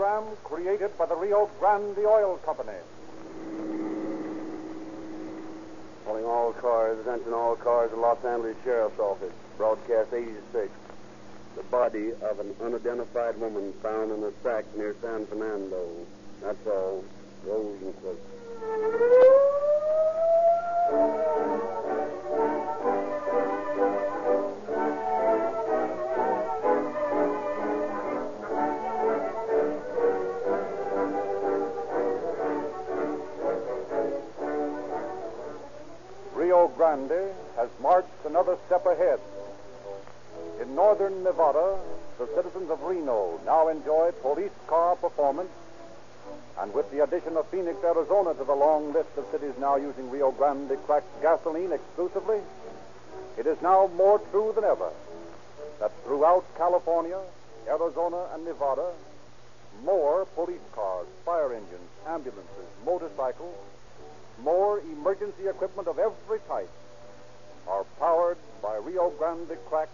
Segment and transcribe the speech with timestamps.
[0.00, 2.72] program created by the Rio Grande Oil Company.
[6.06, 9.34] Calling all cars, attention all cars, the Los Angeles Sheriff's Office.
[9.58, 10.70] Broadcast 86.
[11.54, 15.86] The body of an unidentified woman found in a sack near San Fernando.
[16.40, 17.04] That's all.
[17.44, 17.78] Rose
[42.70, 45.50] of Reno now enjoy police car performance,
[46.58, 50.10] and with the addition of Phoenix, Arizona to the long list of cities now using
[50.10, 52.40] Rio Grande cracked gasoline exclusively,
[53.36, 54.90] it is now more true than ever
[55.80, 57.18] that throughout California,
[57.68, 58.90] Arizona, and Nevada,
[59.84, 63.56] more police cars, fire engines, ambulances, motorcycles,
[64.42, 66.70] more emergency equipment of every type
[67.68, 69.92] are powered by Rio Grande cracked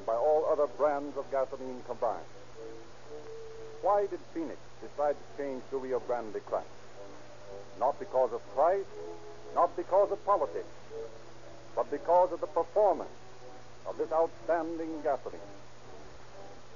[0.00, 2.32] and by all other brands of gasoline combined.
[3.82, 6.66] Why did Phoenix decide to change to Rio Grande cracked?
[7.78, 8.88] Not because of price,
[9.54, 10.72] not because of politics,
[11.76, 13.10] but because of the performance
[13.86, 15.52] of this outstanding gasoline.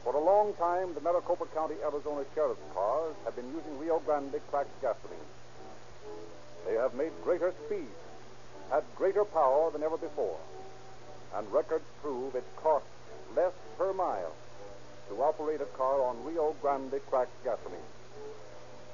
[0.03, 4.37] For a long time, the Maricopa County, Arizona sheriff's cars have been using Rio Grande
[4.51, 5.31] cracked gasoline.
[6.67, 7.89] They have made greater speed,
[8.71, 10.37] had greater power than ever before,
[11.35, 12.89] and records prove it costs
[13.35, 14.33] less per mile
[15.09, 17.91] to operate a car on Rio Grande cracked gasoline.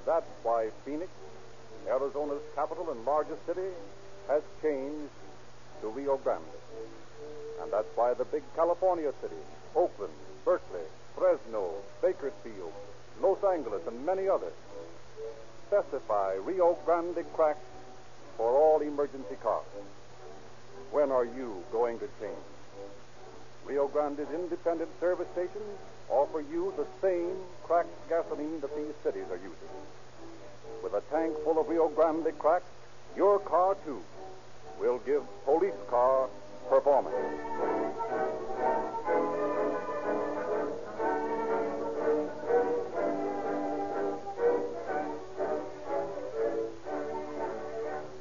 [0.06, 1.10] That's why Phoenix,
[1.88, 3.70] Arizona's capital and largest city,
[4.28, 5.12] has changed
[5.82, 6.42] to Rio Grande.
[7.62, 9.44] And that's why the big California cities,
[9.76, 10.12] Oakland,
[10.44, 10.86] Berkeley,
[11.16, 12.72] Fresno, Bakersfield,
[13.20, 14.54] Los Angeles, and many others,
[15.68, 17.64] specify Rio Grande cracked
[18.36, 19.66] for all emergency cars.
[20.90, 22.49] When are you going to change?
[23.70, 29.36] Rio Grande's independent service stations offer you the same cracked gasoline that these cities are
[29.36, 29.70] using.
[30.82, 32.66] With a tank full of Rio Grande cracked,
[33.16, 34.02] your car, too,
[34.80, 36.28] will give police car
[36.68, 37.14] performance.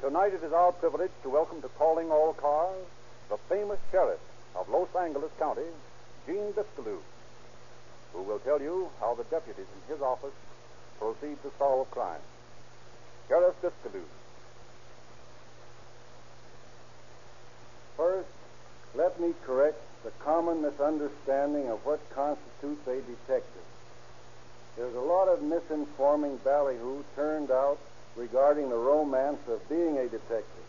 [0.00, 2.86] Tonight it is our privilege to welcome to Calling All Cars
[3.28, 4.20] the famous sheriff
[4.56, 5.68] of Los Angeles County,
[6.26, 7.02] Gene Biscailuz,
[8.12, 10.34] who will tell you how the deputies in his office
[10.98, 12.20] proceed to solve crime.
[13.28, 14.10] Sheriff Biscailuz.
[17.96, 18.28] First,
[18.94, 23.62] let me correct the common misunderstanding of what constitutes a detective.
[24.76, 27.78] There's a lot of misinforming ballyhoo turned out
[28.16, 30.59] regarding the romance of being a detective.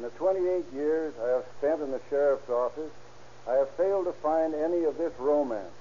[0.00, 2.90] In the 28 years I have spent in the sheriff's office,
[3.46, 5.76] I have failed to find any of this romance.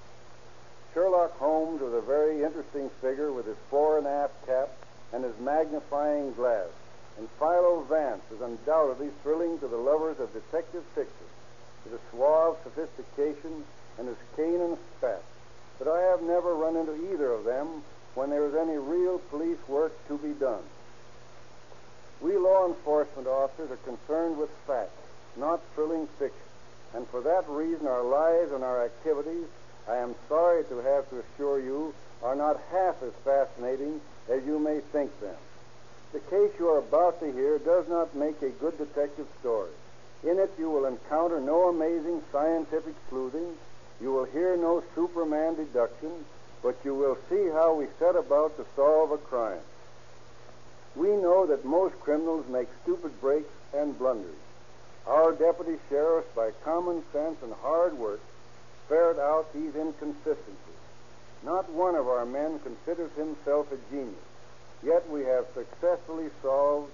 [0.94, 4.72] Sherlock Holmes was a very interesting figure with his fore and aft cap
[5.14, 6.68] and his magnifying glass,
[7.18, 11.28] and Philo Vance is undoubtedly thrilling to the lovers of detective fiction,
[11.86, 13.64] with his suave sophistication
[13.98, 15.24] and his cane and spat.
[15.78, 17.84] But I have never run into either of them
[18.16, 20.64] when there is any real police work to be done.
[22.22, 24.92] We law enforcement officers are concerned with facts,
[25.38, 26.38] not thrilling fiction.
[26.94, 29.46] And for that reason, our lives and our activities,
[29.88, 34.60] I am sorry to have to assure you, are not half as fascinating as you
[34.60, 35.36] may think them.
[36.12, 39.72] The case you are about to hear does not make a good detective story.
[40.24, 43.56] In it, you will encounter no amazing scientific sleuthing.
[44.02, 46.26] You will hear no Superman deduction,
[46.62, 49.62] but you will see how we set about to solve a crime.
[51.00, 54.36] We know that most criminals make stupid breaks and blunders.
[55.08, 58.20] Our deputy sheriffs, by common sense and hard work,
[58.90, 60.84] ferret out these inconsistencies.
[61.42, 64.14] Not one of our men considers himself a genius,
[64.84, 66.92] yet we have successfully solved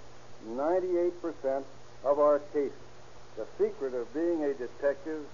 [0.48, 1.64] 98%
[2.04, 2.78] of our cases.
[3.38, 5.26] The secret of being a detective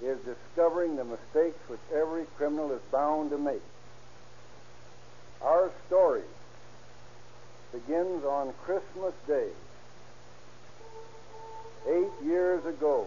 [0.00, 3.62] is discovering the mistakes which every criminal is bound to make.
[5.42, 6.22] Our story
[7.74, 9.48] begins on Christmas Day,
[11.88, 13.04] eight years ago.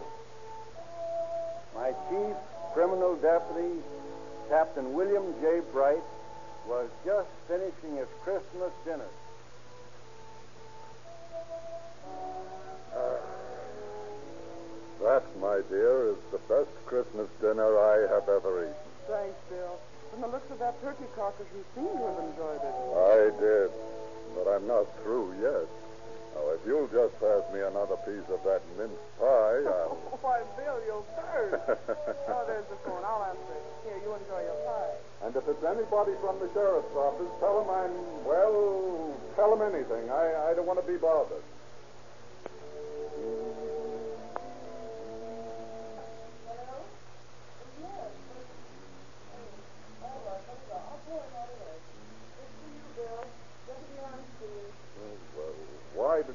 [1.74, 2.36] My chief
[2.74, 3.80] criminal deputy,
[4.50, 5.62] Captain William J.
[5.72, 6.04] Bright,
[6.68, 9.08] was just finishing his Christmas dinner.
[12.94, 13.00] Uh,
[15.02, 18.76] that, my dear, is the best Christmas dinner I have ever eaten.
[19.08, 19.80] Thanks, Bill.
[20.12, 22.76] From the looks of that turkey carcass, you seem to have enjoyed it.
[22.98, 23.72] I did,
[24.38, 25.66] but I'm not through yet.
[26.38, 29.98] Now, if you'll just pass me another piece of that mince pie, I'll.
[30.22, 31.58] Why, Bill, you'll burn.
[31.58, 33.02] oh, there's the phone.
[33.02, 33.66] I'll answer it.
[33.90, 34.94] Here, you enjoy your pie.
[35.26, 37.94] And if it's anybody from the sheriff's office, tell them I'm,
[38.26, 40.10] well, tell them anything.
[40.14, 41.42] I, I don't want to be bothered.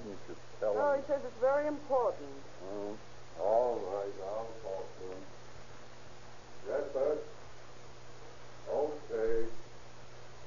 [0.04, 1.00] Didn't you tell Oh, him?
[1.00, 2.28] he says it's very important.
[2.70, 2.94] Oh,
[3.40, 5.22] all right, I'll talk to him.
[6.68, 7.16] Yes, sir.
[8.70, 9.46] Okay.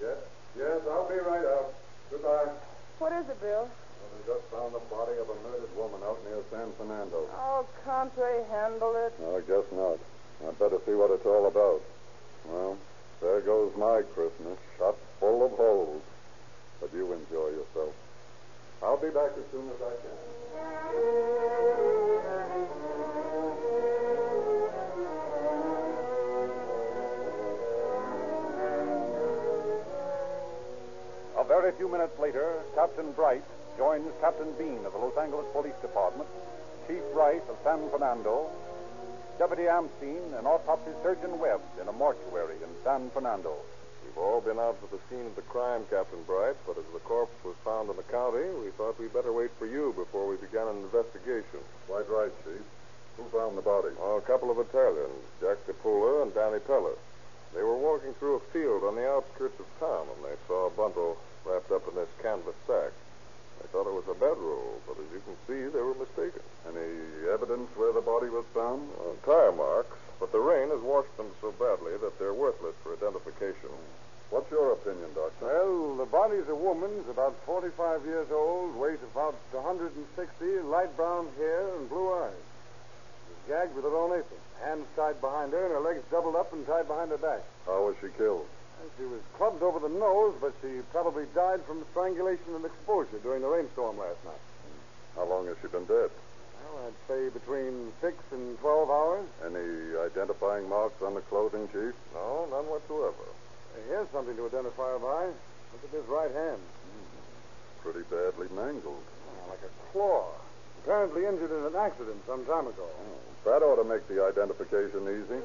[0.02, 0.18] Yes,
[0.58, 1.74] yes, I'll be right out.
[2.12, 2.52] Goodbye.
[3.00, 3.68] What is it, Bill?
[3.68, 7.28] Well, they just found the body of a murdered woman out near San Fernando.
[7.36, 9.14] Oh, can't they handle it?
[9.20, 10.00] No, I guess not.
[10.48, 11.82] I'd better see what it's all about.
[12.46, 12.78] Well,
[13.22, 16.02] there goes my Christmas, shot full of holes.
[16.80, 17.94] But you enjoy yourself.
[18.82, 20.16] I'll be back as soon as I can.
[31.38, 33.44] A very few minutes later, Captain Bright
[33.78, 36.30] joins Captain Bean of the Los Angeles Police Department,
[36.88, 38.50] Chief Wright of San Fernando,
[39.38, 43.58] Deputy Amstein, and autopsy surgeon Webb in a mortuary in San Fernando.
[44.16, 47.04] We've all been out to the scene of the crime, Captain Bright, but as the
[47.04, 50.38] corpse was found in the county, we thought we'd better wait for you before we
[50.38, 51.60] began an investigation.
[51.86, 52.64] Quite right, Chief.
[53.18, 53.92] Who found the body?
[54.00, 56.96] Oh, a couple of Italians, Jack DePula and Danny Peller.
[57.54, 60.72] They were walking through a field on the outskirts of town and they saw a
[60.72, 62.96] bundle wrapped up in this canvas sack.
[63.60, 66.44] They thought it was a bedroll, but as you can see, they were mistaken.
[66.72, 68.88] Any evidence where the body was found?
[68.96, 72.94] Uh, tire marks, but the rain has washed them so badly that they're worthless for
[72.94, 73.76] identification.
[74.36, 75.48] What's your opinion, Doctor?
[75.48, 79.96] Well, the body's a woman's, about 45 years old, weight about 160,
[80.68, 82.36] light brown hair and blue eyes.
[82.36, 86.52] She's gagged with her own apron, hands tied behind her, and her legs doubled up
[86.52, 87.48] and tied behind her back.
[87.66, 88.44] How was she killed?
[88.84, 93.24] And she was clubbed over the nose, but she probably died from strangulation and exposure
[93.24, 94.44] during the rainstorm last night.
[95.16, 96.12] How long has she been dead?
[96.12, 99.28] Well, I'd say between six and 12 hours.
[99.48, 101.96] Any identifying marks on the clothing, Chief?
[102.12, 103.32] No, none whatsoever.
[103.88, 105.26] Here's something to identify her by.
[105.28, 106.62] Look at this right hand.
[106.62, 107.84] Hmm.
[107.84, 109.04] Pretty badly mangled.
[109.04, 110.32] Oh, like a claw.
[110.84, 112.88] Apparently injured in an accident some time ago.
[112.88, 113.50] Hmm.
[113.50, 115.42] That ought to make the identification easy.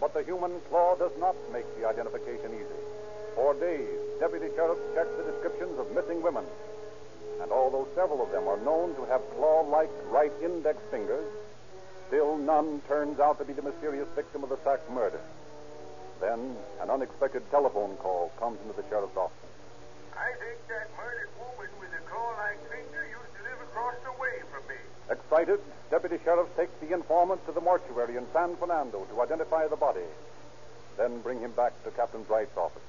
[0.00, 2.80] But the human claw does not make the identification easy.
[3.34, 6.44] For days, deputy sheriffs checked the descriptions of missing women.
[7.48, 11.24] And although several of them are known to have claw like right index fingers,
[12.06, 15.20] still none turns out to be the mysterious victim of the sack murder.
[16.20, 19.32] Then an unexpected telephone call comes into the sheriff's office.
[20.12, 24.44] I think that murdered woman with a claw-like finger used to live across the way
[24.52, 24.76] from me.
[25.08, 29.76] Excited, deputy sheriff takes the informant to the mortuary in San Fernando to identify the
[29.76, 30.04] body,
[30.98, 32.82] then bring him back to Captain Bright's office.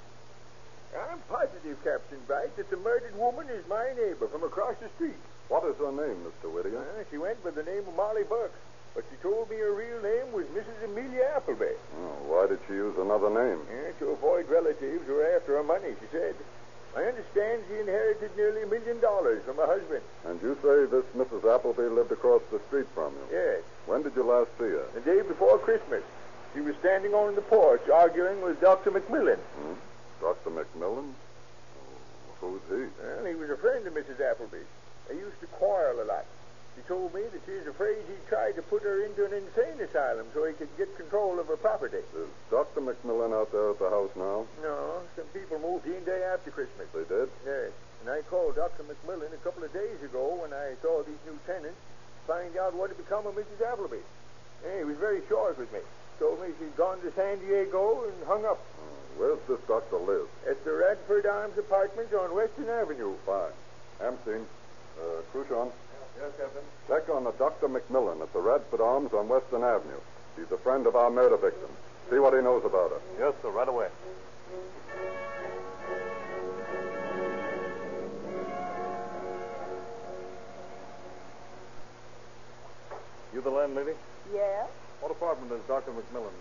[0.96, 5.18] I'm positive, Captain Bright, that the murdered woman is my neighbor from across the street.
[5.48, 6.52] What is her name, Mr.
[6.52, 6.80] Whittier?
[6.82, 8.58] Uh, she went by the name of Molly Bucks,
[8.96, 10.86] but she told me her real name was Mrs.
[10.86, 11.74] Amelia Appleby.
[11.98, 13.60] Oh, why did she use another name?
[13.70, 16.36] Yeah, to avoid relatives who were after her money, she said.
[16.98, 20.02] I understand she inherited nearly a million dollars from her husband.
[20.26, 21.46] And you say this Mrs.
[21.46, 23.38] Appleby lived across the street from you?
[23.38, 24.86] Yes, When did you last see her?
[24.96, 26.02] the day before Christmas.
[26.56, 28.90] She was standing on the porch arguing with Dr.
[28.90, 29.38] McMillan.
[29.38, 29.74] Hmm?
[30.20, 30.50] Dr.
[30.52, 31.14] McMillan?
[32.42, 32.88] Oh, who's he?
[33.02, 34.20] Well, he was a friend of Mrs.
[34.20, 34.68] Appleby's.
[35.08, 36.26] They used to quarrel a lot.
[36.76, 39.82] She told me that she was afraid he'd tried to put her into an insane
[39.84, 42.00] asylum so he could get control of her property.
[42.16, 42.80] Is Dr.
[42.80, 44.46] McMillan out there at the house now?
[44.62, 46.88] No, some people moved in day after Christmas.
[46.94, 47.28] They did?
[47.46, 47.72] Yes.
[48.02, 48.84] And I called Dr.
[48.84, 52.74] McMillan a couple of days ago when I saw these new tenants to find out
[52.76, 53.60] what had become of Mrs.
[53.60, 54.00] Appleby.
[54.64, 55.80] He was very short with me.
[56.20, 58.99] Told me she'd gone to San Diego and hung up hmm.
[59.18, 60.28] Where's this doctor live?
[60.48, 63.16] at the Radford Arms Apartments on Western Avenue.
[63.26, 63.52] Fine.
[64.02, 64.46] Amstein,
[64.98, 65.72] uh, Cruchon,
[66.18, 66.62] Yes, Captain.
[66.88, 67.68] check on the Dr.
[67.68, 70.00] McMillan at the Radford Arms on Western Avenue.
[70.38, 71.70] He's a friend of our murder victim.
[72.10, 73.02] See what he knows about her.
[73.20, 73.88] Yes, sir, right away.
[83.34, 83.94] You the landlady?
[84.34, 84.68] Yes?
[85.02, 85.92] What apartment is Dr.
[85.92, 86.34] McMillan?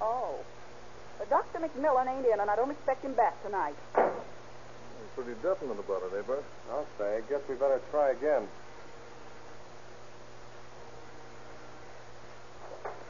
[0.00, 0.36] Oh.
[1.18, 1.58] But Dr.
[1.60, 3.74] McMillan ain't in, and I don't expect him back tonight.
[3.96, 6.44] He's pretty definite about it, eh, Bert?
[6.70, 7.16] I'll say.
[7.16, 8.46] I guess we better try again.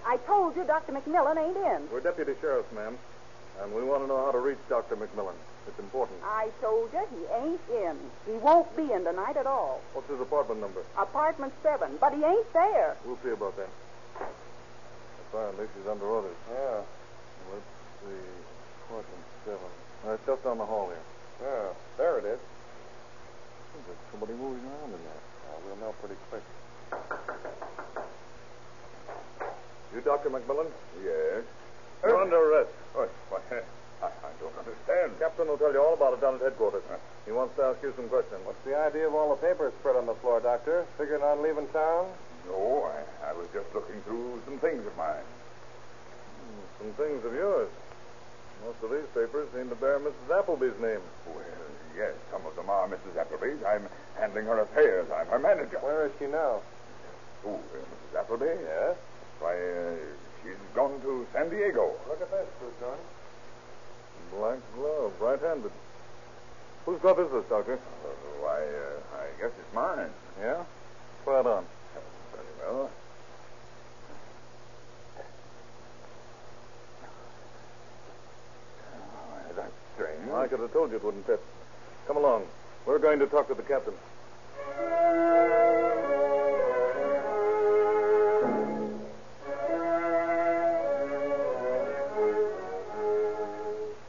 [0.06, 0.92] I told you Dr.
[0.92, 1.90] McMillan ain't in.
[1.90, 2.96] We're deputy sheriffs, ma'am,
[3.60, 4.94] and we want to know how to reach Dr.
[4.94, 5.34] McMillan.
[5.66, 6.20] It's important.
[6.22, 7.96] I told you he ain't in.
[8.24, 9.80] He won't be in tonight at all.
[9.94, 10.82] What's his apartment number?
[10.96, 12.96] Apartment seven, but he ain't there.
[13.04, 13.68] We'll see about that.
[15.28, 16.36] Apparently, she's under orders.
[16.52, 16.82] Yeah.
[17.52, 17.64] Let's
[18.06, 18.22] see.
[18.86, 19.72] Apartment seven.
[20.06, 21.02] Uh, it's just down the hall here.
[21.42, 21.68] Yeah.
[21.98, 22.40] There it is.
[23.86, 25.22] There's somebody moving around in there.
[25.50, 26.42] Uh, we'll know pretty quick.
[29.94, 30.30] You Dr.
[30.30, 30.70] McMillan?
[31.04, 31.44] Yes.
[32.04, 32.70] You're under arrest.
[32.94, 33.10] What?
[34.02, 35.18] I, I don't understand.
[35.18, 36.82] Captain will tell you all about it down at headquarters.
[37.24, 38.40] He wants to ask you some questions.
[38.44, 40.84] What's the idea of all the papers spread on the floor, Doctor?
[40.98, 42.06] Figuring on leaving town?
[42.48, 45.24] No, I, I was just looking through some things of mine.
[45.24, 47.68] Hmm, Some things of yours.
[48.64, 50.38] Most of these papers seem to bear Mrs.
[50.38, 51.00] Appleby's name.
[51.26, 51.42] Well,
[51.96, 53.16] yes, some of them are Mrs.
[53.18, 53.62] Appleby's.
[53.66, 55.06] I'm handling her affairs.
[55.14, 55.78] I'm her manager.
[55.80, 56.60] Where is she now?
[57.42, 58.20] Who, uh, Mrs.
[58.20, 58.46] Appleby?
[58.62, 58.96] Yes.
[59.40, 59.94] Why, uh,
[60.42, 61.92] she's gone to San Diego.
[62.08, 62.98] Look at this, Tucson.
[64.32, 65.70] Black glove, right-handed.
[66.84, 67.74] Whose glove is this, Doctor?
[67.74, 68.08] Uh,
[68.40, 70.10] why, uh, I guess it's mine.
[70.40, 70.64] Yeah?
[71.24, 71.64] Try it on.
[72.32, 72.90] Very well.
[78.94, 79.72] Oh, that's
[80.26, 80.44] strange.
[80.44, 81.40] I could have told you it wouldn't fit.
[82.06, 82.44] Come along.
[82.84, 83.94] We're going to talk to the captain.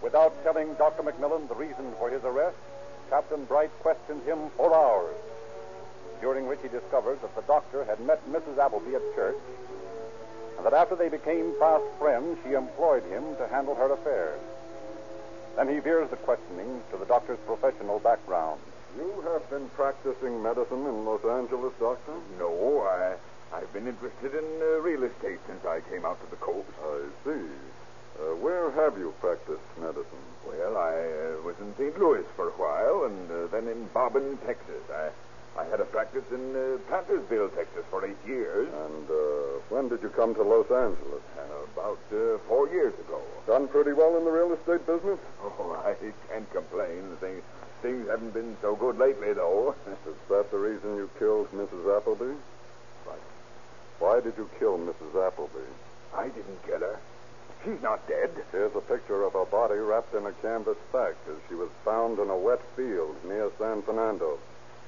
[0.01, 1.03] Without telling Dr.
[1.03, 2.57] McMillan the reason for his arrest,
[3.09, 5.15] Captain Bright questioned him for hours,
[6.21, 8.57] during which he discovered that the doctor had met Mrs.
[8.57, 9.37] Appleby at church,
[10.57, 14.39] and that after they became fast friends, she employed him to handle her affairs.
[15.57, 18.61] Then he veers the questioning to the doctor's professional background.
[18.95, 22.13] You have been practicing medicine in Los Angeles, Doctor?
[22.37, 23.17] No, I,
[23.51, 26.69] I've been interested in uh, real estate since I came out to the coast.
[26.77, 27.49] I see.
[28.21, 30.25] Uh, where have you practiced medicine?
[30.45, 31.97] Well, I uh, was in St.
[31.97, 34.85] Louis for a while, and uh, then in Bobbin, Texas.
[34.93, 35.09] I,
[35.57, 38.69] I had a practice in uh, Plantersville, Texas, for eight years.
[38.69, 41.23] And uh, when did you come to Los Angeles?
[41.35, 41.41] Uh,
[41.73, 43.19] about uh, four years ago.
[43.47, 45.19] Done pretty well in the real estate business?
[45.41, 45.95] Oh, I
[46.29, 47.17] can't complain.
[47.19, 47.41] Things,
[47.81, 49.73] things haven't been so good lately, though.
[50.07, 51.97] Is that the reason you killed Mrs.
[51.97, 52.37] Appleby?
[53.05, 53.19] What?
[53.99, 55.27] Why did you kill Mrs.
[55.27, 55.65] Appleby?
[56.15, 56.99] I didn't kill her.
[57.65, 58.29] She's not dead.
[58.51, 62.19] Here's a picture of her body wrapped in a canvas sack as she was found
[62.19, 64.37] in a wet field near San Fernando.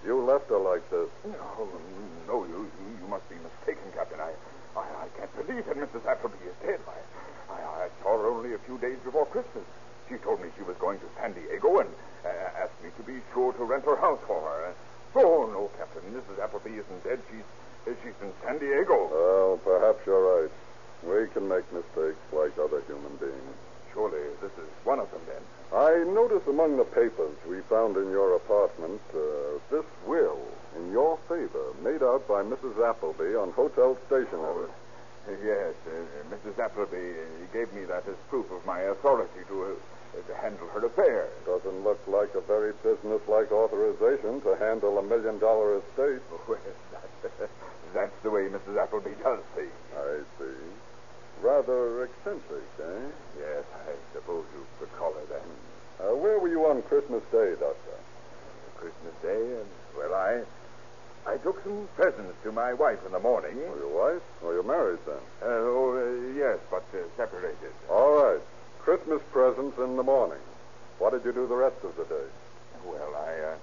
[0.05, 1.09] You left her like this.
[1.25, 1.67] No,
[2.27, 4.19] no, you, you must be mistaken, Captain.
[4.19, 4.31] I,
[4.79, 6.05] I, I can't believe that Mrs.
[6.07, 6.79] Appleby is dead.
[6.87, 9.65] I, I, I saw her only a few days before Christmas.
[10.07, 11.89] She told me she was going to San Diego and
[12.25, 14.73] uh, asked me to be sure to rent her house for her.
[15.15, 16.01] Oh, no, Captain.
[16.13, 16.41] Mrs.
[16.41, 17.19] Appleby isn't dead.
[17.29, 17.45] She's,
[17.85, 19.09] uh, she's in San Diego.
[19.11, 20.51] Well, perhaps you're right.
[21.03, 23.55] We can make mistakes like other human beings.
[23.93, 25.43] Surely this is one of them, then.
[25.73, 30.39] I notice among the papers we found in your apartment uh, this will
[30.75, 32.77] in your favor, made out by Mrs.
[32.81, 34.69] Appleby on hotel stationery.
[35.27, 36.57] Uh, yes, uh, Mrs.
[36.57, 40.85] Appleby uh, gave me that as proof of my authority to, uh, to handle her
[40.85, 41.29] affairs.
[41.45, 46.21] Doesn't look like a very businesslike authorization to handle a million dollar estate.
[46.47, 46.57] Well,
[47.21, 47.49] that,
[47.93, 48.81] that's the way Mrs.
[48.81, 49.71] Appleby does things.
[49.95, 50.57] I see.
[51.41, 53.07] Rather eccentric, eh?
[53.39, 55.43] Yes, I suppose you could call her that.
[55.99, 57.97] Uh, where were you on Christmas Day, Doctor?
[58.77, 60.41] Christmas Day, and well, I
[61.27, 63.57] I took some presents to my wife in the morning.
[63.57, 64.23] Or your wife?
[64.41, 65.19] Or you're married then?
[65.41, 67.73] Uh, oh, uh, yes, but uh, separated.
[67.89, 68.41] All right.
[68.79, 70.39] Christmas presents in the morning.
[70.97, 72.27] What did you do the rest of the day?
[72.85, 73.55] Well, I uh,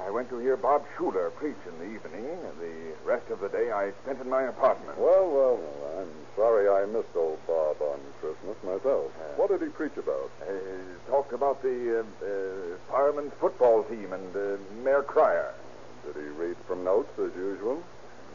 [0.00, 2.26] I went to hear Bob Shuler preach in the evening.
[2.26, 4.98] and The rest of the day I spent in my apartment.
[4.98, 6.00] Well, well, well.
[6.02, 9.12] I'm sorry I missed old Bob on Christmas myself.
[9.36, 10.30] what did he preach about?
[10.42, 10.52] Uh,
[11.08, 15.54] talked about the uh, uh, firemen's football team and uh, Mayor Cryer.
[16.04, 17.82] Did he read from notes as usual?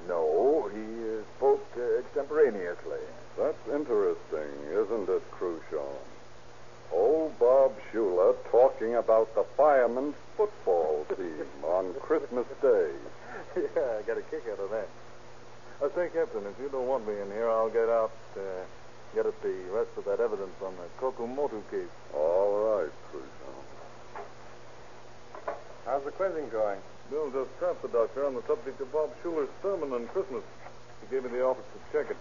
[0.07, 3.03] No, he uh, spoke uh, extemporaneously.
[3.37, 5.95] That's interesting, isn't it, Cruchon?
[6.93, 12.91] Old Bob Shuler talking about the firemen's football team on Christmas Day.
[13.57, 14.87] yeah, I got a kick out of that.
[15.81, 18.63] I say, Captain, if you don't want me in here, I'll get out, uh,
[19.13, 21.89] get at the rest of that evidence on the Kokumoto case.
[22.13, 23.55] All right, Cruchon.
[25.85, 26.79] How's the quizzing going?
[27.09, 30.43] Bill just trapped the doctor on the subject of Bob Shuler's sermon on Christmas.
[31.01, 32.17] He gave me the office to check it.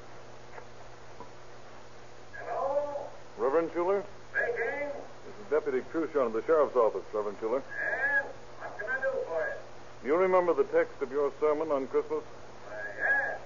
[2.39, 3.09] Hello?
[3.39, 4.89] Reverend Shuler, Speaking.
[5.27, 7.63] this is Deputy Cruchon of the Sheriff's Office, Reverend Shuler.
[7.67, 8.23] Yeah?
[8.61, 9.43] What can I do for
[10.05, 10.11] you?
[10.11, 12.23] You remember the text of your sermon on Christmas?
[12.67, 13.38] Why, yeah.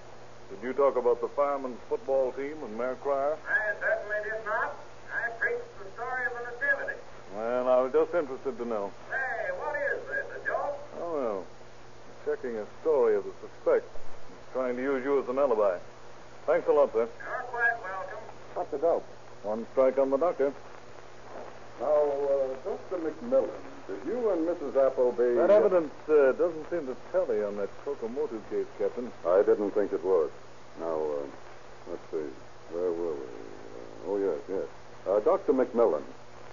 [0.51, 3.37] Did you talk about the firemen's football team and Mayor Cryer?
[3.49, 4.75] I certainly did not.
[5.13, 6.99] I preached the story of the Nativity.
[7.37, 8.93] Well, I was just interested to know.
[9.11, 10.79] Hey, what is this, a joke?
[11.01, 11.45] Oh, no.
[12.25, 13.87] Checking a story of the suspect.
[13.87, 15.79] He's trying to use you as an alibi.
[16.47, 17.09] Thanks a lot, sir.
[17.09, 18.19] You're quite welcome.
[18.55, 19.07] What's the dope?
[19.43, 20.53] One strike on the doctor.
[21.81, 22.99] Now, uh, Dr.
[22.99, 23.49] McMillan,
[23.91, 24.87] did you and Mrs.
[24.87, 25.35] Appleby...
[25.35, 29.11] That evidence uh, doesn't seem to tally on that locomotive case, Captain.
[29.27, 30.31] I didn't think it would.
[30.79, 31.27] Now, uh,
[31.91, 32.31] let's see.
[32.73, 33.21] Where were we?
[33.21, 34.69] Uh, oh, yes, yes.
[35.09, 35.53] Uh, Dr.
[35.53, 36.03] McMillan,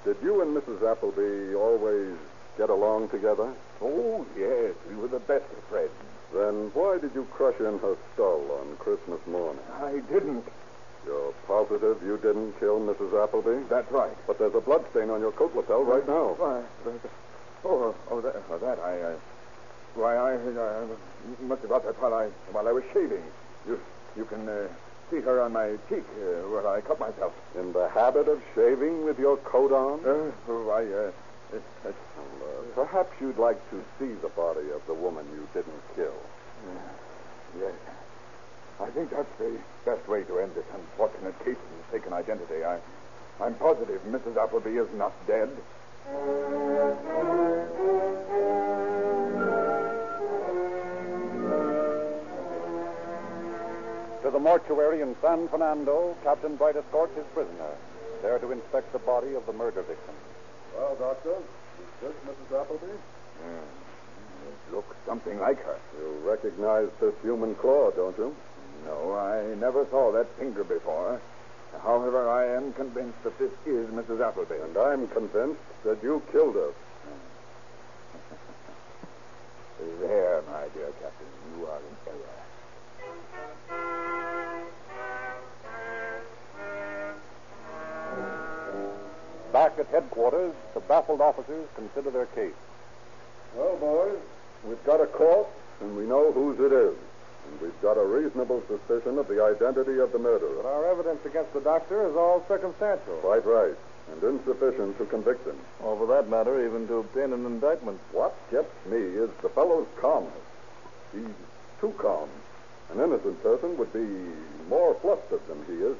[0.03, 0.81] did you and Mrs.
[0.89, 2.17] Appleby always
[2.57, 3.53] get along together?
[3.81, 4.73] Oh, yes.
[4.89, 5.91] We were the best of friends.
[6.33, 9.61] Then why did you crush in her skull on Christmas morning?
[9.79, 10.43] I didn't.
[11.05, 13.23] You're positive you didn't kill Mrs.
[13.23, 13.63] Appleby?
[13.69, 14.15] That's right.
[14.27, 16.35] But there's a bloodstain on your coat lapel right now.
[16.37, 16.63] Why,
[17.65, 19.15] oh, oh, that, oh, that I, uh,
[19.95, 20.85] why, I, I
[21.41, 23.23] must have got that while I, while I was shaving.
[23.67, 23.79] You,
[24.15, 24.67] you can uh,
[25.09, 27.33] see her on my cheek uh, where I cut myself.
[27.57, 29.99] In the habit of shaving with your coat on?
[30.05, 31.11] Uh, oh, I, uh,
[31.55, 31.95] it, it,
[32.41, 36.15] Well, uh, perhaps you'd like to see the body of the woman you didn't kill.
[37.59, 37.73] yes.
[38.79, 42.63] I think that's the best way to end this unfortunate case of mistaken identity.
[42.63, 42.77] I,
[43.41, 44.37] I'm positive Mrs.
[44.37, 45.49] Appleby is not dead.
[46.07, 46.13] To
[54.31, 57.71] the mortuary in San Fernando, Captain Bright escorts his prisoner,
[58.21, 60.15] there to inspect the body of the murder victim.
[60.77, 61.35] Well, Doctor, is
[62.01, 62.61] this Mrs.
[62.61, 62.93] Appleby?
[63.43, 63.67] Hmm.
[64.47, 65.77] It looks something like her.
[65.99, 68.33] You recognize this human claw, don't you?
[68.85, 71.19] No, I never saw that finger before.
[71.83, 74.21] However, I am convinced that this is Mrs.
[74.21, 74.55] Appleby.
[74.63, 76.71] And I'm convinced that you killed her.
[79.99, 82.37] There, my dear Captain, you are in error.
[89.53, 92.53] Back at headquarters, the baffled officers consider their case.
[93.55, 94.19] Well, boys,
[94.63, 95.49] we've got a corpse,
[95.81, 96.95] and we know whose it is.
[97.51, 100.61] And we've got a reasonable suspicion of the identity of the murderer.
[100.61, 103.15] But our evidence against the doctor is all circumstantial.
[103.21, 103.75] Quite right.
[104.11, 105.57] And insufficient to convict him.
[105.83, 107.99] Or for that matter, even to obtain an indictment.
[108.11, 110.33] What gets me is the fellow's calmness.
[111.13, 111.27] He's
[111.81, 112.29] too calm.
[112.91, 114.07] An innocent person would be
[114.69, 115.97] more flustered than he is.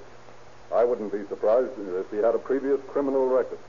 [0.73, 3.59] I wouldn't be surprised if he had a previous criminal record.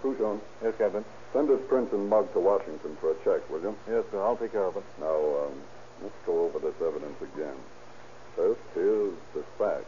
[0.00, 1.04] Cruchon, Yes, Captain.
[1.32, 3.74] send his prince and mug to Washington for a check, will you?
[3.88, 4.20] Yes, sir.
[4.22, 4.84] I'll take care of it.
[5.00, 5.54] Now, um,
[6.02, 7.56] let's go over this evidence again.
[8.34, 9.86] First, here's the fact.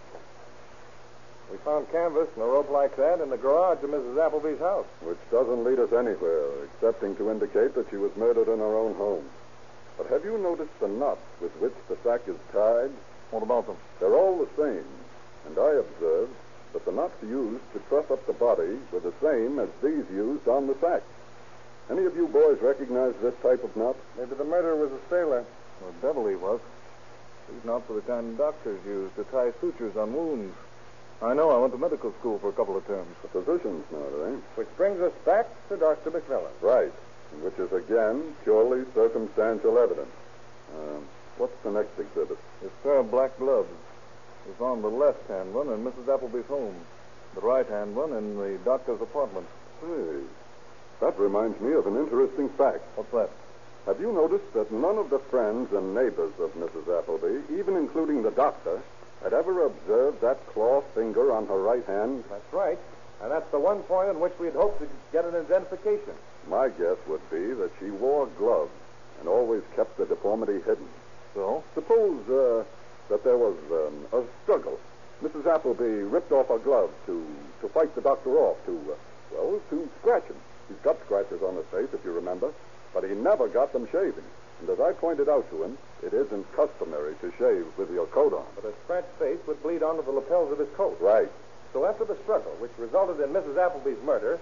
[1.50, 4.22] We found canvas and a rope like that in the garage of Mrs.
[4.22, 4.86] Appleby's house.
[5.00, 8.94] which doesn't lead us anywhere, excepting to indicate that she was murdered in her own
[8.94, 9.24] home.
[9.96, 12.90] But have you noticed the knots with which the sack is tied?
[13.30, 13.76] What about them?
[13.98, 14.84] They're all the same,
[15.46, 16.34] and I observed
[16.72, 20.46] that the knots used to truss up the body were the same as these used
[20.48, 21.02] on the sack.
[21.90, 23.96] Any of you boys recognize this type of knot?
[24.18, 25.44] Maybe the murderer was a sailor.
[25.80, 26.60] Well, Beverly was.
[27.48, 30.54] These not for the kind doctors use to tie sutures on wounds.
[31.22, 31.50] I know.
[31.50, 33.08] I went to medical school for a couple of terms.
[33.24, 34.36] A physician's knot, eh?
[34.54, 36.10] Which brings us back to Dr.
[36.10, 36.52] McMillan.
[36.60, 36.92] Right,
[37.42, 40.12] which is again purely circumstantial evidence.
[40.76, 41.04] Um,
[41.38, 42.38] what's the next exhibit?
[42.62, 43.70] This pair of black gloves
[44.46, 46.12] was on the left-hand one in Mrs.
[46.12, 46.76] Appleby's home.
[47.34, 49.46] The right-hand one in the doctor's apartment.
[49.80, 50.20] Hey,
[51.00, 52.82] that reminds me of an interesting fact.
[52.96, 53.30] What's that?
[53.88, 56.98] Have you noticed that none of the friends and neighbors of Mrs.
[56.98, 58.82] Appleby, even including the doctor,
[59.22, 62.22] had ever observed that claw finger on her right hand?
[62.28, 62.78] That's right.
[63.22, 66.12] And that's the one point on which we'd hoped to get an identification.
[66.50, 68.70] My guess would be that she wore gloves
[69.20, 70.88] and always kept the deformity hidden.
[71.32, 71.64] So?
[71.74, 72.64] Suppose uh,
[73.08, 74.78] that there was um, a struggle.
[75.22, 75.46] Mrs.
[75.46, 77.26] Appleby ripped off her glove to,
[77.62, 78.94] to fight the doctor off, to, uh,
[79.32, 80.36] well, to scratch him.
[80.68, 82.52] He's got scratches on his face, if you remember,
[82.98, 84.24] but he never got them shaving.
[84.60, 88.32] And as I pointed out to him, it isn't customary to shave with your coat
[88.32, 88.44] on.
[88.56, 90.98] But a scratched face would bleed onto the lapels of his coat.
[91.00, 91.28] Right.
[91.72, 93.56] So after the struggle, which resulted in Mrs.
[93.56, 94.40] Appleby's murder,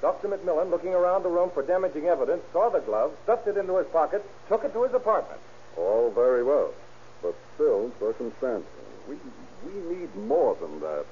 [0.00, 0.28] Dr.
[0.28, 3.86] McMillan, looking around the room for damaging evidence, saw the glove, stuffed it into his
[3.88, 5.40] pocket, took it to his apartment.
[5.76, 6.72] All very well,
[7.20, 8.64] but still circumstantial.
[9.06, 9.16] We,
[9.66, 11.04] we need more than that.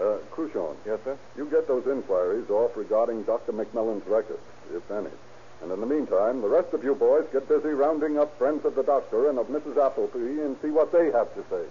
[0.00, 0.76] Uh, Cruchon.
[0.86, 1.18] Yes, sir?
[1.36, 3.52] You get those inquiries off regarding Dr.
[3.52, 4.40] McMillan's record,
[4.72, 5.10] if any.
[5.62, 8.74] And in the meantime, the rest of you boys get busy rounding up friends of
[8.74, 9.76] the doctor and of Mrs.
[9.76, 11.64] Appleby and see what they have to say.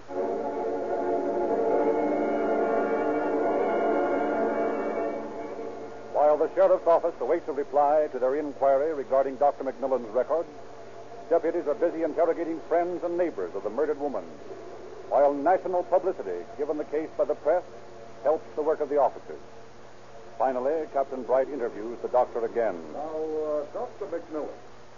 [6.14, 9.64] While the sheriff's office awaits a reply to their inquiry regarding Dr.
[9.64, 10.46] McMillan's record,
[11.30, 14.24] deputies are busy interrogating friends and neighbors of the murdered woman,
[15.10, 17.64] while national publicity given the case by the press
[18.24, 19.40] helps the work of the officers.
[20.40, 22.80] Finally, Captain Bright interviews the doctor again.
[22.94, 24.06] Now, uh, Dr.
[24.08, 24.48] McMillan,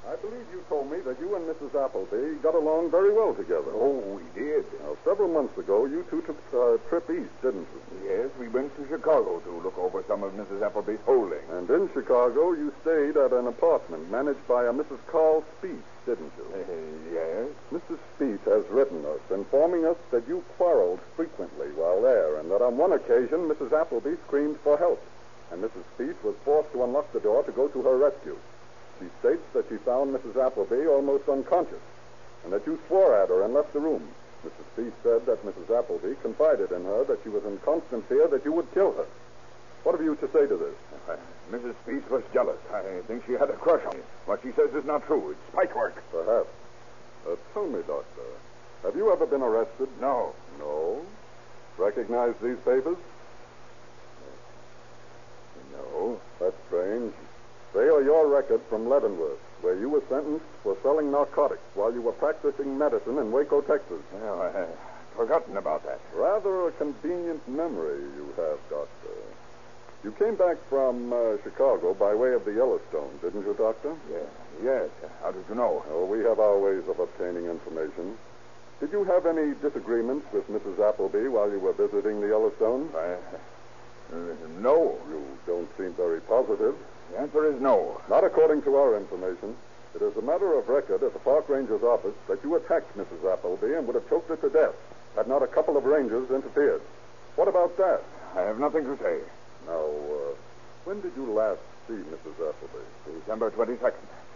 [0.07, 1.73] I believe you told me that you and Mrs.
[1.73, 3.73] Appleby got along very well together.
[3.73, 4.65] Oh, we did.
[4.83, 8.07] Now, several months ago, you two took a trip east, didn't you?
[8.07, 10.61] Yes, we went to Chicago to look over some of Mrs.
[10.61, 11.41] Appleby's holdings.
[11.49, 14.99] And in Chicago, you stayed at an apartment managed by a Mrs.
[15.07, 16.45] Carl Speed, didn't you?
[16.53, 17.47] Uh, yes.
[17.73, 17.97] Mrs.
[18.15, 22.77] Speed has written us, informing us that you quarreled frequently while there, and that on
[22.77, 23.73] one occasion, Mrs.
[23.73, 25.01] Appleby screamed for help,
[25.51, 25.83] and Mrs.
[25.95, 28.37] Speed was forced to unlock the door to go to her rescue.
[28.99, 30.37] She states that she found Mrs.
[30.37, 31.81] Appleby almost unconscious,
[32.43, 34.07] and that you swore at her and left the room.
[34.45, 34.65] Mrs.
[34.73, 35.77] Speed said that Mrs.
[35.77, 39.05] Appleby confided in her that she was in constant fear that you would kill her.
[39.83, 40.75] What have you to say to this?
[41.09, 41.15] Uh,
[41.51, 41.75] Mrs.
[41.83, 42.59] Speed was jealous.
[42.71, 44.03] I think she had a crush on me.
[44.25, 45.31] What she says is not true.
[45.31, 46.01] It's spite work.
[46.11, 46.49] Perhaps.
[47.27, 48.21] Uh, tell me, Doctor,
[48.83, 49.89] have you ever been arrested?
[49.99, 50.33] No.
[50.59, 51.01] No?
[51.77, 52.97] Recognize these papers?
[55.73, 56.19] No.
[57.73, 62.01] They are your record from Leavenworth, where you were sentenced for selling narcotics while you
[62.01, 64.01] were practicing medicine in Waco, Texas.
[64.13, 64.65] Well, I,
[65.15, 65.99] forgotten about that.
[66.13, 69.13] Rather a convenient memory you have, Doctor.
[70.03, 73.95] You came back from uh, Chicago by way of the Yellowstone, didn't you, Doctor?
[74.11, 74.25] Yes.
[74.63, 74.89] Yes.
[75.21, 75.85] How did you know?
[75.91, 78.17] Oh, we have our ways of obtaining information.
[78.79, 80.79] Did you have any disagreements with Mrs.
[80.79, 82.89] Appleby while you were visiting the Yellowstone?
[82.97, 83.15] I,
[84.59, 84.97] no.
[85.09, 86.75] You don't seem very positive.
[87.11, 88.01] The answer is no.
[88.09, 89.55] Not according to our information.
[89.95, 93.33] It is a matter of record at the park ranger's office that you attacked Mrs.
[93.33, 94.75] Appleby and would have choked her to death
[95.15, 96.81] had not a couple of rangers interfered.
[97.35, 98.03] What about that?
[98.35, 99.19] I have nothing to say.
[99.67, 100.33] Now, uh,
[100.85, 102.49] when did you last see Mrs.
[102.49, 103.19] Appleby?
[103.19, 103.93] December 22nd.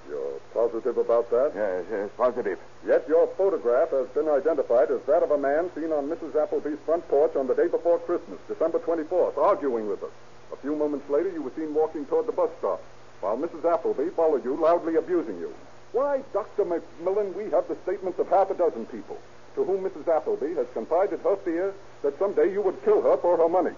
[0.10, 1.52] You're positive about that?
[1.56, 2.60] Yes, yes, positive.
[2.86, 6.36] Yet your photograph has been identified as that of a man seen on Mrs.
[6.36, 10.12] Appleby's front porch on the day before Christmas, December 24th, arguing with her.
[10.54, 12.82] A few moments later, you were seen walking toward the bus stop,
[13.22, 13.66] while Mrs.
[13.66, 15.54] Appleby followed you, loudly abusing you.
[15.92, 16.66] Why, Dr.
[16.66, 19.18] McMillan, we have the statements of half a dozen people
[19.56, 20.08] to whom Mrs.
[20.08, 23.76] Appleby has confided her fear that someday you would kill her for her money.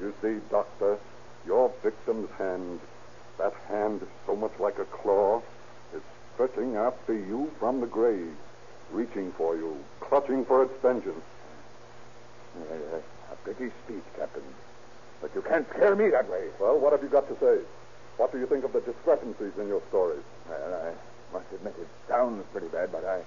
[0.00, 0.98] You see, Doctor,
[1.44, 2.80] your victim's hand,
[3.38, 5.42] that hand is so much like a claw,
[5.94, 6.02] is
[6.34, 8.34] stretching after you from the grave,
[8.92, 11.24] reaching for you, clutching for its vengeance.
[12.56, 12.98] Uh,
[13.32, 14.42] a pretty speech, Captain.
[15.20, 16.48] But you can't scare me that way.
[16.60, 17.62] Well, what have you got to say?
[18.16, 20.22] What do you think of the discrepancies in your stories?
[20.48, 23.22] Well, I must admit it sounds pretty bad, but I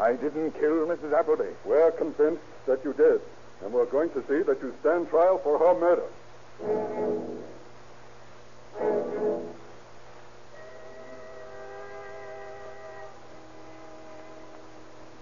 [0.00, 1.12] I didn't kill Mrs.
[1.12, 1.50] Appleby.
[1.64, 3.20] We're convinced that you did,
[3.64, 6.06] and we're going to see that you stand trial for her murder.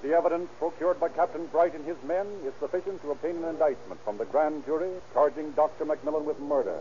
[0.07, 4.01] The evidence procured by Captain Bright and his men is sufficient to obtain an indictment
[4.05, 5.85] from the grand jury charging Dr.
[5.85, 6.79] McMillan with murder.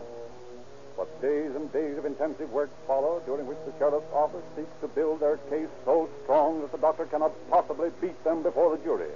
[0.95, 4.87] But days and days of intensive work follow, during which the sheriff's office seeks to
[4.87, 9.09] build their case so strong that the doctor cannot possibly beat them before the jury.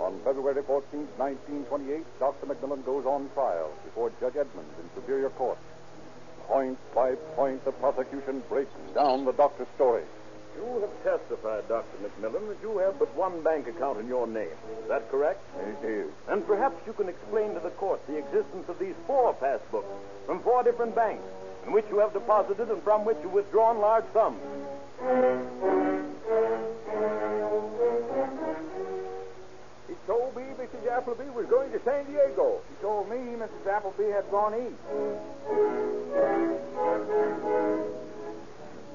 [0.00, 2.46] On February 14, 1928, Dr.
[2.46, 5.58] McMillan goes on trial before Judge Edmonds in Superior Court.
[6.52, 10.02] Point by point, the prosecution breaks down the doctor's story.
[10.54, 11.96] You have testified, Dr.
[12.04, 14.52] McMillan, that you have but one bank account in your name.
[14.82, 15.40] Is that correct?
[15.82, 16.10] It is.
[16.28, 19.88] And perhaps you can explain to the court the existence of these four passbooks
[20.26, 21.24] from four different banks
[21.66, 24.38] in which you have deposited and from which you have withdrawn large sums.
[30.92, 32.60] Appleby was going to San Diego.
[32.68, 33.64] He told me Mrs.
[33.66, 34.76] Appleby had gone east.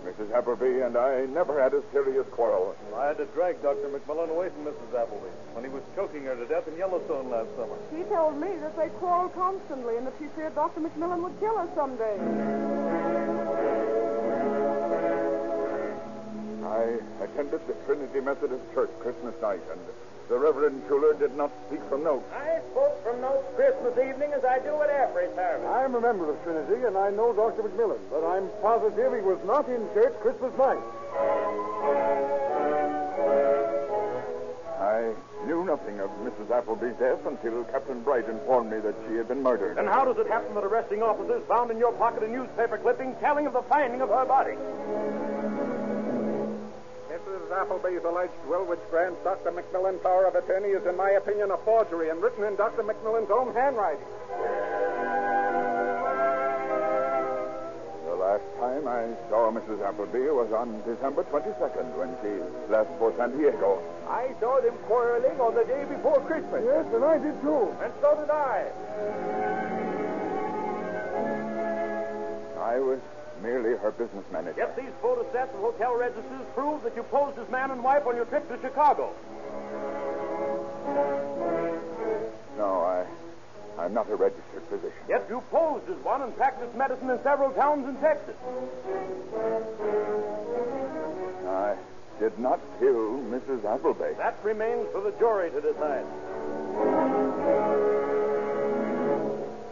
[0.05, 0.31] Mrs.
[0.31, 2.75] Appleby and I never had a serious quarrel.
[2.95, 3.89] I had to drag Dr.
[3.89, 4.93] McMillan away from Mrs.
[4.93, 7.75] Appleby when he was choking her to death in Yellowstone last summer.
[7.89, 10.81] She told me that they quarreled constantly and that she feared Dr.
[10.81, 12.13] McMillan would kill her someday.
[16.61, 19.81] I attended the Trinity Methodist Church Christmas night, and
[20.29, 22.25] the Reverend Shuler did not speak from notes.
[22.33, 25.67] I spoke from notes Christmas evening as I do at every service.
[25.67, 27.63] I'm a member of Trinity, and I know Dr.
[27.63, 30.83] McMillan, but I'm positive he was not in church Christmas night.
[34.79, 35.13] I
[35.45, 36.51] knew nothing of Mrs.
[36.51, 39.77] Appleby's death until Captain Bright informed me that she had been murdered.
[39.77, 43.15] And how does it happen that arresting officers found in your pocket a newspaper clipping
[43.21, 44.57] telling of the finding of her body?
[47.47, 47.61] Mrs.
[47.61, 49.51] Appleby's alleged will, which grants Dr.
[49.51, 52.83] McMillan power of attorney, is, in my opinion, a forgery and written in Dr.
[52.83, 54.05] McMillan's own handwriting.
[58.05, 59.81] The last time I saw Mrs.
[59.81, 63.81] Appleby was on December 22nd when she left for San Diego.
[64.09, 66.63] I saw them quarreling on the day before Christmas.
[66.65, 67.73] Yes, and I did too.
[67.81, 68.67] And so did I.
[72.59, 72.99] I was
[73.41, 74.57] merely her business manager.
[74.57, 78.15] Yet these photostats and hotel registers prove that you posed as man and wife on
[78.15, 79.13] your trip to Chicago.
[82.57, 83.05] No, I,
[83.81, 84.97] I'm not a registered physician.
[85.07, 88.35] Yet you posed as one and practiced medicine in several towns in Texas.
[91.47, 91.75] I
[92.19, 93.63] did not kill Mrs.
[93.63, 94.13] Appleby.
[94.17, 96.05] That remains for the jury to decide.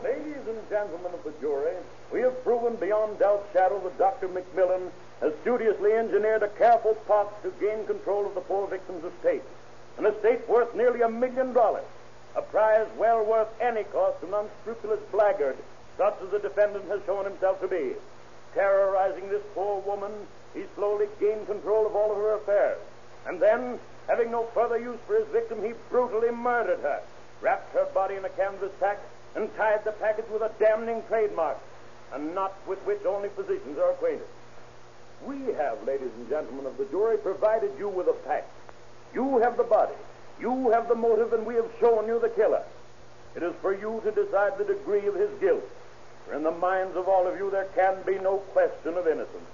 [0.04, 1.75] Ladies and gentlemen of the jury,
[2.15, 4.30] we have proven beyond doubt shadow that Dr.
[4.30, 9.43] McMillan has studiously engineered a careful plot to gain control of the poor victim's estate.
[9.97, 11.84] An estate worth nearly a million dollars.
[12.38, 15.58] A prize well worth any cost to an unscrupulous blackguard,
[15.97, 17.95] such as the defendant has shown himself to be.
[18.54, 20.13] Terrorizing this poor woman,
[20.54, 22.80] he slowly gained control of all of her affairs.
[23.25, 27.01] And then, having no further use for his victim, he brutally murdered her,
[27.41, 28.99] wrapped her body in a canvas sack,
[29.36, 31.58] and tied the package with a damning trademark,
[32.13, 34.28] a knot with which only physicians are acquainted.
[35.26, 38.52] We have, ladies and gentlemen of the jury, provided you with a fact.
[39.13, 39.96] You have the body.
[40.39, 42.63] You have the motive, and we have shown you the killer.
[43.36, 45.63] It is for you to decide the degree of his guilt.
[46.26, 49.50] For in the minds of all of you, there can be no question of innocence.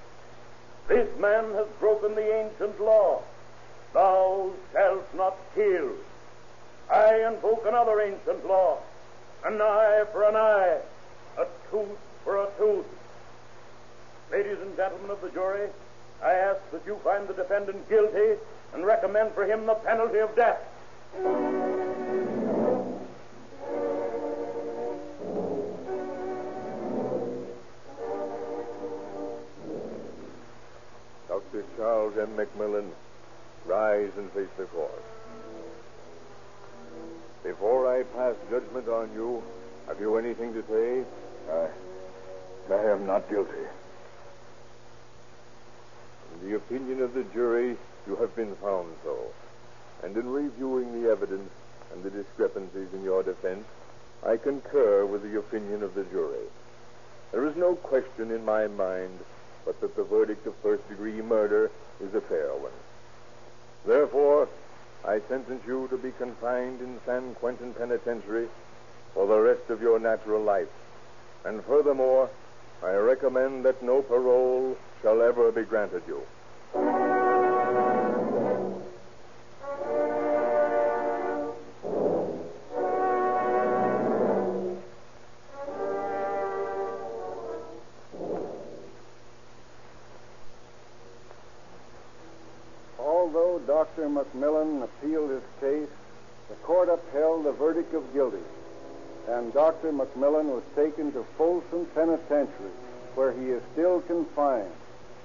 [0.88, 3.22] This man has broken the ancient law.
[3.94, 5.92] Thou shalt not kill.
[6.92, 8.80] I invoke another ancient law.
[9.46, 10.80] An eye for an eye,
[11.38, 12.86] a tooth for a tooth.
[14.32, 15.70] Ladies and gentlemen of the jury,
[16.24, 18.40] I ask that you find the defendant guilty
[18.74, 20.60] and recommend for him the penalty of death.
[31.28, 31.66] Dr.
[31.76, 32.30] Charles M.
[32.38, 32.90] McMillan,
[33.66, 35.04] rise and face the court.
[37.44, 39.42] Before I pass judgment on you,
[39.88, 41.04] have you anything to say?
[41.52, 41.68] I,
[42.70, 43.66] I am not guilty.
[46.34, 49.18] In the opinion of the jury, you have been found so.
[50.04, 51.52] And in reviewing the evidence
[51.94, 53.66] and the discrepancies in your defense,
[54.26, 56.46] I concur with the opinion of the jury.
[57.32, 59.20] There is no question in my mind
[59.66, 61.70] but that the verdict of first degree murder
[62.02, 62.72] is a fair one.
[63.86, 64.48] Therefore,
[65.06, 68.48] I sentence you to be confined in San Quentin Penitentiary
[69.14, 70.68] for the rest of your natural life.
[71.44, 72.30] And furthermore,
[72.84, 76.24] I recommend that no parole shall ever be granted you.
[92.98, 94.10] Although Dr.
[94.10, 95.90] McMillan appealed his case,
[96.50, 98.44] the court upheld the verdict of guilty,
[99.28, 99.92] and Dr.
[99.92, 102.72] McMillan was taken to Folsom Penitentiary,
[103.16, 104.72] where he is still confined.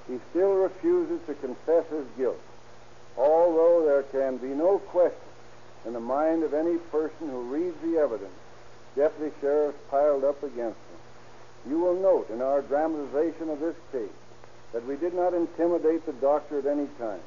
[0.09, 2.41] He still refuses to confess his guilt,
[3.17, 5.19] although there can be no question
[5.85, 8.33] in the mind of any person who reads the evidence
[8.97, 11.71] deputy sheriffs piled up against him.
[11.71, 14.09] You will note in our dramatization of this case
[14.73, 17.21] that we did not intimidate the doctor at any time.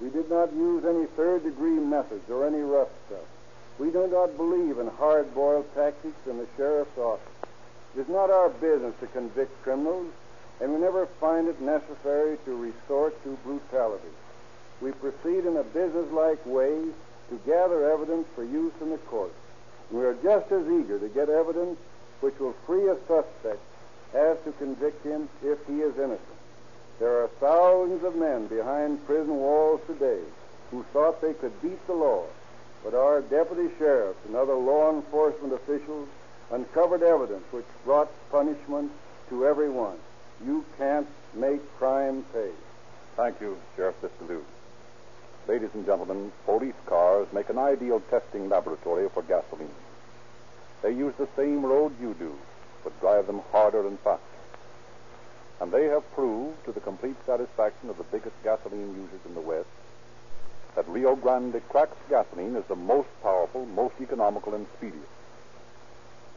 [0.00, 3.26] We did not use any third degree methods or any rough stuff.
[3.78, 7.32] We do not believe in hard boiled tactics in the sheriff's office.
[7.96, 10.12] It is not our business to convict criminals,
[10.60, 14.08] and we never find it necessary to resort to brutality.
[14.80, 16.86] We proceed in a businesslike way
[17.30, 19.32] to gather evidence for use in the court.
[19.90, 21.78] We are just as eager to get evidence
[22.20, 23.60] which will free a suspect
[24.12, 26.20] as to convict him if he is innocent.
[26.98, 30.20] There are thousands of men behind prison walls today
[30.70, 32.24] who thought they could beat the law,
[32.84, 36.08] but our deputy sheriffs and other law enforcement officials
[36.50, 38.90] uncovered evidence which brought punishment
[39.28, 39.96] to everyone.
[40.44, 42.50] You can't make crime pay.
[43.16, 44.44] Thank you, Sheriff Biscailuz.
[45.48, 49.68] Ladies and gentlemen, police cars make an ideal testing laboratory for gasoline.
[50.82, 52.32] They use the same road you do,
[52.84, 54.22] but drive them harder and faster.
[55.60, 59.40] And they have proved, to the complete satisfaction of the biggest gasoline users in the
[59.40, 59.68] West,
[60.78, 65.10] that Rio Grande cracked gasoline is the most powerful, most economical, and speediest.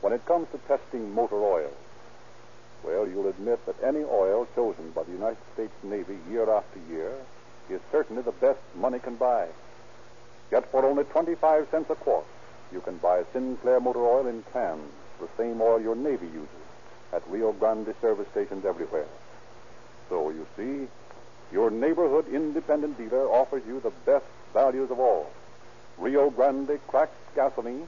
[0.02, 1.70] When it comes to testing motor oil,
[2.84, 7.14] well, you'll admit that any oil chosen by the United States Navy year after year
[7.70, 9.48] is certainly the best money can buy.
[10.52, 12.26] Yet for only 25 cents a quart,
[12.74, 16.66] you can buy Sinclair motor oil in cans, the same oil your Navy uses,
[17.14, 19.06] at Rio Grande service stations everywhere.
[20.10, 20.88] So, you see,
[21.52, 25.30] your neighborhood independent dealer offers you the best values of all
[25.98, 27.88] Rio Grande cracked gasoline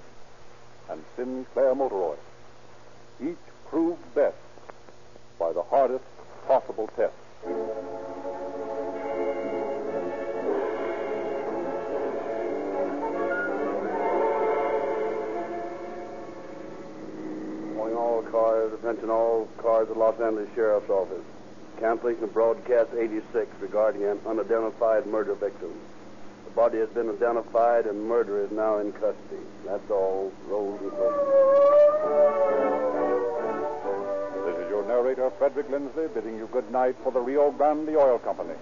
[0.89, 2.17] and Sinclair motor oil.
[3.21, 3.37] Each
[3.69, 4.35] proved best
[5.39, 6.03] by the hardest
[6.47, 7.13] possible test.
[17.75, 21.23] Calling all cars, attention all cars at Los Angeles Sheriff's Office.
[21.79, 25.73] Cancellation of broadcast 86 regarding an unidentified murder victim.
[26.45, 29.43] The body has been identified and murder is now in custody.
[29.65, 30.31] That's all.
[30.47, 30.89] Roll the
[34.45, 38.19] This is your narrator, Frederick Lindsley, bidding you good night for the Rio Grande Oil
[38.19, 38.55] Company.